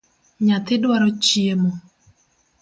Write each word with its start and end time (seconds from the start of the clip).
Nyathi 0.45 0.73
dwaro 0.83 1.07
chiemo 1.23 1.71